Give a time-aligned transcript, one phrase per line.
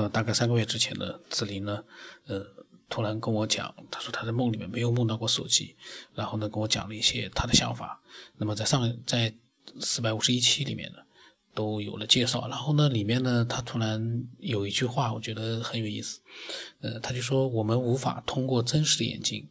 [0.00, 1.84] 呃，大概三个月之前呢，子林呢，
[2.24, 2.42] 呃，
[2.88, 5.76] 突然跟我讲，他说他在梦里面没有梦到过手机，
[6.14, 8.00] 然后呢，跟我讲了一些他的想法。
[8.38, 9.34] 那么在上在
[9.78, 10.98] 四百五十一期里面呢，
[11.54, 12.48] 都有了介绍。
[12.48, 16.22] 然后呢，里面呢，他突然有一句话，我觉得很有意思。
[16.80, 19.50] 呃，他就说我们无法通过真实的眼睛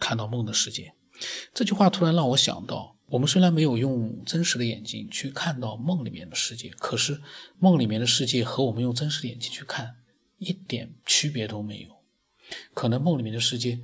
[0.00, 0.92] 看到梦的世界。
[1.52, 7.20] 这句话突然让我想到，我们虽然没有用真实的眼睛去看到梦里面的世界，可是
[7.58, 9.96] 梦里面的世界和我们用真实的眼睛去看
[10.38, 11.90] 一点区别都没有。
[12.74, 13.80] 可能梦里面的世界，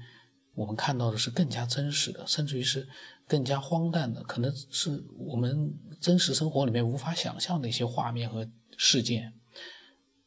[0.54, 2.88] 我们看到的是更加真实的，甚至于是
[3.26, 9.32] 更加荒诞的，可能是我们真实生活里面无法想象的一些画面和事件。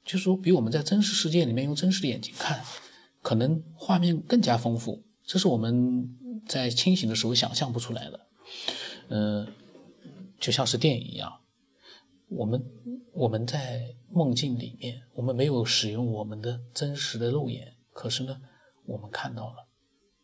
[0.06, 2.62] 就是说，比我们在真实世界里面用真实的眼睛看，
[3.22, 5.04] 可能画面更加丰富。
[5.26, 8.28] 这是我们在清醒的时候想象不出来的。
[9.10, 9.54] 嗯，
[10.40, 11.42] 就像是电影一样，
[12.30, 12.64] 我们
[13.14, 17.76] 我们在梦境里面，我们没有使用我们的真实的肉眼。
[17.92, 18.42] 可是呢，
[18.86, 19.68] 我们看到了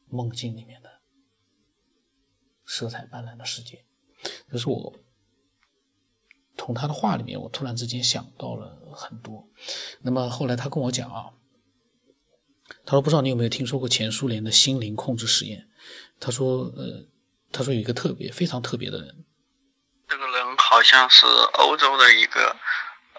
[0.08, 0.90] 梦境里面的
[2.66, 3.86] 色彩斑斓的世界。
[4.50, 4.94] 这是我
[6.58, 9.48] 从他的话里面，我突然之间想到了很多。
[10.02, 11.34] 那么后来他跟我讲啊，
[12.86, 15.68] 他说不知道你有没有听说过前苏联的心灵控制实验？
[16.20, 17.06] 他说呃，
[17.52, 19.26] 他说有一个特别非常特别的人，
[20.08, 22.56] 这个人好像是欧洲的一个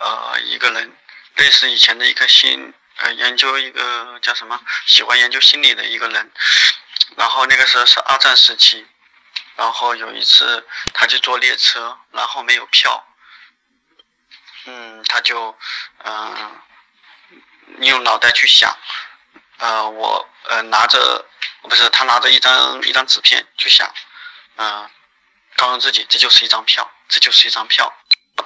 [0.01, 0.93] 呃一个人，
[1.37, 2.75] 类似以前的一颗心。
[3.03, 6.31] 呃，研究一个叫什么，喜欢研究心理的一个人，
[7.17, 8.85] 然后那个时候是二战时期，
[9.57, 13.07] 然后有一次他去坐列车，然后没有票，
[14.67, 15.57] 嗯，他就
[16.05, 16.61] 嗯
[17.79, 18.77] 用脑袋去想，
[19.61, 21.25] 呃，我呃拿着
[21.63, 23.93] 不是他拿着一张一张纸片去想，
[24.57, 24.91] 嗯，
[25.57, 27.93] 告诉自己这就是一张票，这就是一张票。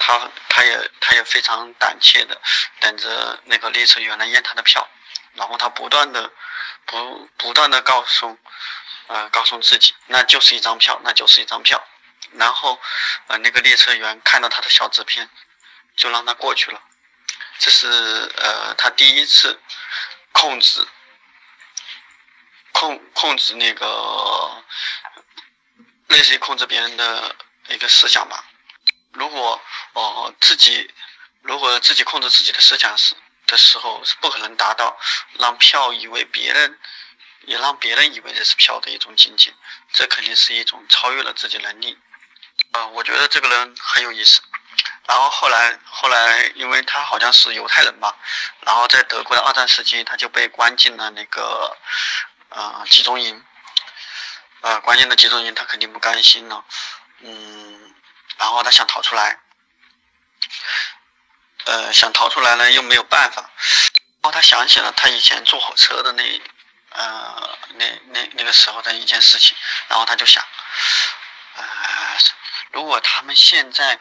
[0.00, 2.40] 他他也他也非常胆怯的
[2.80, 4.86] 等着那个列车员来验他的票，
[5.34, 6.32] 然后他不断的
[6.84, 8.36] 不不断的告诉
[9.06, 11.80] 呃告诉自己那就是一张票那就是一张票，
[12.32, 12.80] 然后
[13.28, 15.30] 呃那个列车员看到他的小纸片
[15.97, 16.82] 就让他过去了，
[17.60, 19.60] 这是呃他第一次
[20.32, 20.84] 控制
[22.74, 24.62] 控控制那个
[26.08, 27.34] 类似于控制别人的
[27.68, 28.44] 一个思想吧。
[29.12, 29.60] 如果
[29.92, 30.92] 哦自己
[31.42, 33.14] 如果自己控制自己的思想时
[33.46, 34.98] 的时候，是不可能达到
[35.38, 36.78] 让票以为别人
[37.42, 39.54] 也让别人以为这是票的一种境界。
[39.92, 41.96] 这肯定是一种超越了自己能力。
[42.72, 44.42] 啊，我觉得这个人很有意思。
[45.06, 48.16] 然后后来后来，因为他好像是犹太人吧，
[48.62, 51.76] 然后在德国的二战时期，他就被关进了那个
[52.54, 53.44] 呃集中营。
[54.62, 56.65] 呃，关键的集中营，他肯定不甘心了。
[57.20, 57.94] 嗯。
[58.38, 59.38] 然后他想逃出来，
[61.66, 63.42] 呃，想逃出来呢，又没有办法。
[64.22, 66.42] 然后他想起了他以前坐火车的那，
[66.91, 69.56] 呃，那那那个时候的一件事情。
[69.88, 70.42] 然后他就想，
[71.56, 71.65] 呃，
[72.72, 74.00] 如果他们现在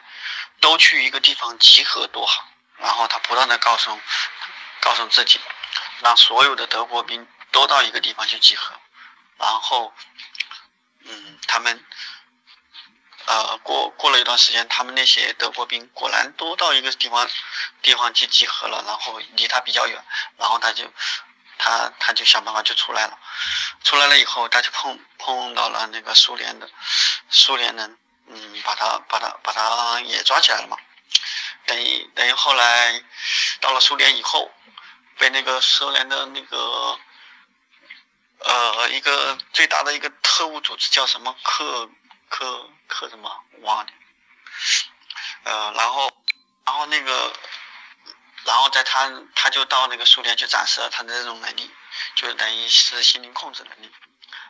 [0.59, 2.47] 都去一个地方集合多好。
[2.78, 3.97] 然后他不断的告诉，
[4.81, 5.40] 告诉自己，
[6.02, 8.75] 让所有的德国兵都到一个地方去集合。
[9.38, 9.94] 然后，
[11.06, 11.86] 嗯，他们。
[13.25, 17.25] 呃，过过了一段时间，他们那些德国兵果然都到一个地方
[17.81, 20.03] 地方去集合了，然后离他比较远，
[20.36, 20.84] 然后他就
[21.58, 23.18] 他他就想办法就出来了，
[23.81, 26.70] 出来了以后，他就碰碰到了那个苏联的
[27.30, 27.97] 苏联人，
[28.28, 30.78] 嗯，把他把他把他也抓起来了嘛，
[31.66, 33.02] 等于等于后来
[33.62, 34.52] 到了苏联以后，
[35.18, 37.00] 被那个苏联的那个
[38.44, 41.90] 呃一个最大的一个特务组织叫什么克。
[42.36, 43.30] 克克什么
[43.62, 43.92] 忘了，
[45.44, 46.12] 呃，然后，
[46.66, 47.32] 然后那个，
[48.44, 51.70] 然后在他他就到那个苏联去展示了他的这种能力，
[52.16, 53.92] 就等于是心灵控制能力。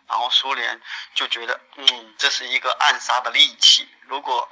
[0.08, 0.82] 然后苏联
[1.14, 3.86] 就觉得，嗯，这是一个暗杀的利器。
[4.04, 4.50] 如果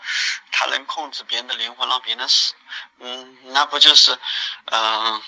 [0.52, 2.54] 他能控制别人的灵魂，让别人死，
[3.00, 4.18] 嗯，那不就是，
[4.66, 5.22] 嗯，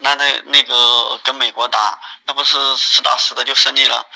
[0.00, 4.06] 那那那个跟美国打，那不是实打实的就胜利了？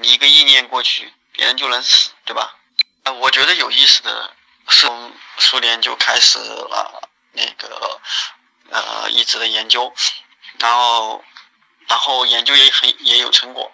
[0.00, 1.12] 你一个意念过去。
[1.30, 2.56] 别人就能死，对吧？
[3.04, 4.34] 啊，我觉得有意思的
[4.66, 8.00] 是，从苏联就开始了那个
[8.70, 9.94] 呃一直的研究，
[10.58, 11.24] 然后
[11.86, 13.70] 然后研究也很也有成果，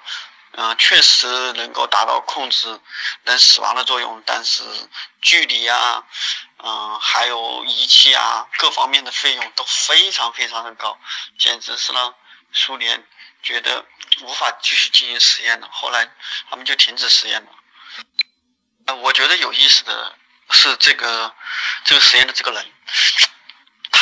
[0.56, 2.80] 嗯，确实能够达到控制
[3.24, 4.62] 人死亡的作用，但是
[5.20, 6.04] 距离啊，
[6.58, 10.98] 嗯，还有仪器啊，各方面的费用都非常非常的高，
[11.38, 12.14] 简直是让
[12.52, 13.06] 苏联
[13.42, 13.84] 觉得。
[14.20, 16.08] 无法继续进行实验了，后来
[16.48, 17.48] 他们就停止实验了。
[18.86, 20.14] 呃，我觉得有意思的
[20.50, 21.34] 是这个
[21.84, 22.64] 这个实验的这个人，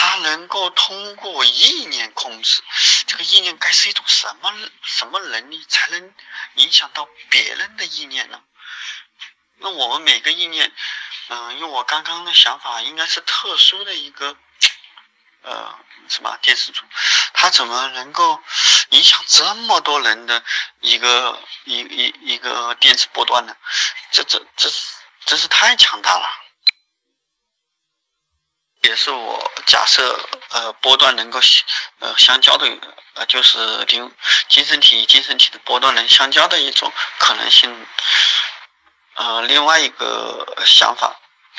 [0.02, 2.60] 他能够通过意念控制？
[3.06, 4.52] 这个意念该是一种什么
[4.82, 6.12] 什么能力，才能
[6.56, 8.42] 影响到别人的意念呢？
[9.58, 10.72] 那我们每个意念，
[11.28, 14.36] 嗯，用我刚刚的想法，应该是特殊的一个，
[15.42, 15.78] 呃，
[16.08, 16.82] 什么电磁组，
[17.32, 18.42] 它怎么能够
[18.90, 20.44] 影响这么多人的
[20.80, 23.54] 一个一一一个电磁波段呢？
[24.10, 24.68] 这这这
[25.26, 26.26] 真是太强大了！
[28.82, 31.40] 也是我假设，呃，波段能够
[32.00, 32.66] 呃相交的，
[33.14, 34.12] 呃，就是灵
[34.48, 37.86] 精神体与精神体的波段能相交的一种可能性。
[39.14, 41.14] 呃，另外一个想法，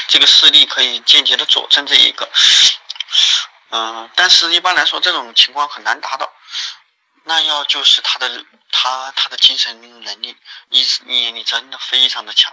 [0.08, 2.30] 这个事例可以间接的佐证这一个。
[3.70, 6.30] 嗯，但是一般来说，这种情况很难达到。
[7.25, 10.36] 那要就是他的他他的精神能力
[10.72, 12.52] 意意念力真的非常的强，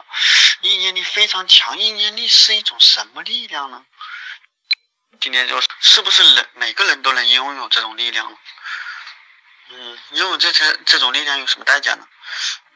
[0.60, 3.84] 意念力非常强，意念力是一种什么力量呢？
[5.20, 8.38] 今天就是不是人每个人都能拥有这种力量？
[9.68, 12.06] 嗯，拥有这些这种力量有什么代价呢？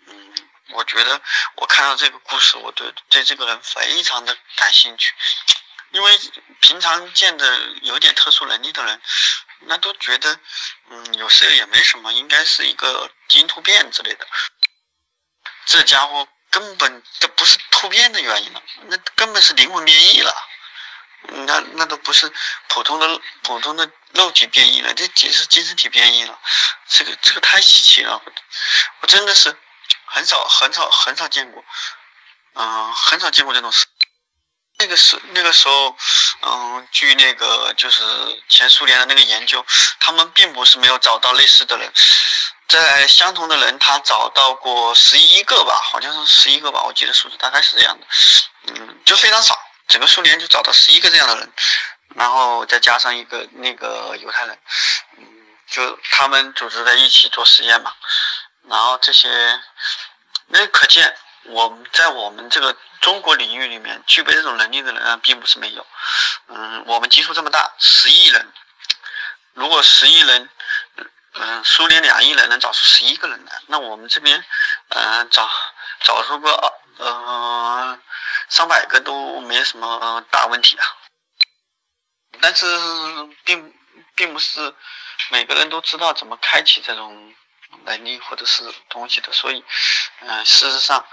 [0.07, 0.35] 嗯。
[0.71, 1.21] 我觉得
[1.57, 5.13] 我看到这个故事，我对对这个人非常的感兴趣，
[5.91, 6.19] 因为
[6.61, 9.01] 平常见的有点特殊能力的人，
[9.67, 10.41] 那都觉得，
[10.89, 14.27] 嗯，有时候也没什么，应该是一个基因突变之类的。
[15.67, 20.35] 这家伙根本都不是突变的原因了，那根本是灵魂变异了，
[21.29, 22.33] 那那都不是
[22.69, 26.39] 普通的普通的肉体变异了，这其实精神体变异了，
[26.89, 28.23] 这个这个太稀奇了，
[29.01, 29.57] 我真的是。
[30.07, 31.65] 很少很少很少见过，
[32.55, 33.85] 嗯，很少见过这种事。
[34.79, 35.97] 那个时那个时候，
[36.43, 38.01] 嗯，据那个就是
[38.49, 39.65] 前苏联的那个研究，
[39.99, 41.93] 他们并不是没有找到类似的人，
[42.69, 48.07] 在相同的人，他找到过十一个吧，好像是十一个吧，我记得数字大概是这样的，
[48.69, 49.59] 嗯，就非常少，
[49.89, 51.53] 整个苏联就找到十一个这样的人，
[52.17, 54.59] 然后再加上一个那个犹太人，
[55.19, 55.27] 嗯，
[55.69, 57.93] 就他们组织在一起做实验嘛。
[58.69, 59.61] 然后这些，
[60.47, 61.15] 那可见
[61.45, 65.87] 我们在我们这个中国领域里面具备这种能力的人啊，并不是没有。
[66.49, 68.53] 嗯，我们基数这么大，十亿人，
[69.53, 70.49] 如果十亿人，
[71.35, 74.43] 嗯，苏联两亿人能找出十一个人来，那我们这边，
[74.89, 75.51] 嗯，找
[76.03, 78.01] 找出个嗯
[78.49, 80.85] 上百个都没什么大问题啊。
[82.41, 82.67] 但是
[83.45, 83.75] 并
[84.15, 84.75] 并不是
[85.31, 87.35] 每个人都知道怎么开启这种。
[87.87, 89.63] 能力或者是东西的，所以，
[90.21, 91.05] 嗯，事实上，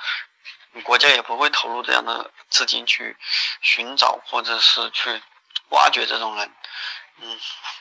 [0.84, 3.18] 国家也不会投入这样的资金去
[3.62, 5.22] 寻找或者是去
[5.70, 6.56] 挖掘这种人，
[7.18, 7.40] 嗯，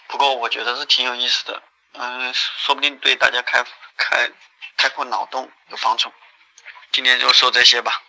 [0.09, 1.63] 不过我觉得是挺有意思的，
[1.93, 3.63] 嗯，说不定对大家开
[3.99, 4.31] 开
[4.79, 6.11] 开阔脑洞有帮助。
[6.91, 8.03] 今天就说这些吧。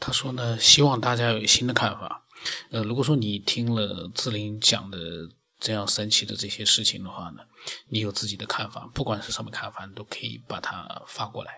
[0.00, 2.26] 他说呢，希望大家有新的看法。
[2.70, 4.98] 呃，如果说你听了志玲讲的。
[5.62, 7.42] 这样神奇的这些事情的话呢，
[7.90, 11.52] 你有自己的看法，不管是什么看法，你都可以把它发过来。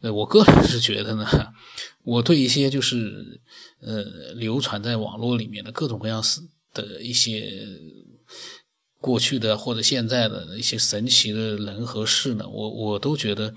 [0.00, 1.26] 呃，我个人是觉得呢，
[2.04, 3.38] 我对一些就是
[3.82, 6.24] 呃流传在网络里面的各种各样
[6.72, 7.52] 的一些
[8.98, 13.54] 过去的或者现在的一些神奇的人和事呢，我我都觉得，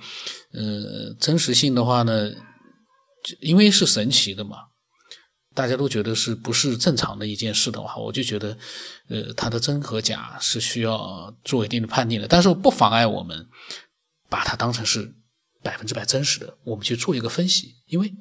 [0.52, 2.30] 呃，真实性的话呢，
[3.40, 4.58] 因为是神奇的嘛。
[5.54, 8.58] 大家都觉得是不是正常的一件事的话，我就觉得，
[9.10, 12.26] 呃，它的真和假是需要做一定的判定的。
[12.26, 13.50] 但是不妨碍我们
[14.30, 15.14] 把它当成是
[15.62, 17.76] 百分之百真实的，我们去做一个分析。
[17.88, 18.14] 因为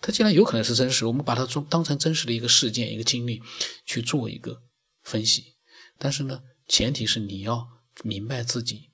[0.00, 3.42] 它既然有可能是真实，我们把它做当成真实的一个事件、一个经历
[3.84, 4.62] 去做一个
[5.02, 5.56] 分析。
[5.98, 7.66] 但是呢，前提是你要
[8.04, 8.90] 明白自己，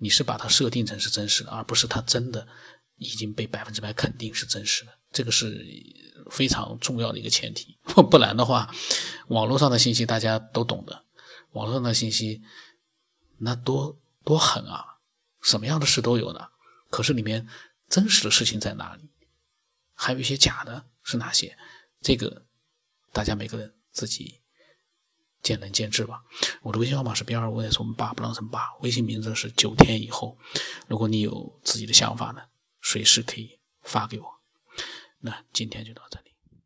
[0.00, 2.48] 你是把它设定成是真实的，而不是它真的
[3.02, 4.92] 已经被百分之百肯定是真实的。
[5.10, 5.62] 这个是
[6.30, 7.76] 非常重要的一个前提，
[8.10, 8.74] 不然的话，
[9.28, 11.04] 网络上的信息大家都懂的，
[11.52, 12.40] 网络上的信息
[13.38, 14.84] 那多多狠啊，
[15.42, 16.50] 什么样的事都有的。
[16.90, 17.46] 可是里面
[17.88, 19.10] 真实的事情在哪里？
[19.94, 21.56] 还有一些假的，是哪些？
[22.00, 22.46] 这个
[23.12, 24.40] 大家每个人自己
[25.42, 26.22] 见仁见智吧。
[26.62, 30.38] 我的微信号码是 B 二五 S 我们爸不让成爸，微信名字是九天以后。
[30.88, 32.42] 如果你有自己的想法呢，
[32.82, 34.40] 随时可以发给我。
[35.20, 36.31] 那今天就到这里。